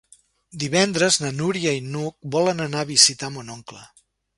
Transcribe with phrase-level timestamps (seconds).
[0.63, 3.89] Divendres na Núria i n'Hug volen anar a visitar mon oncle.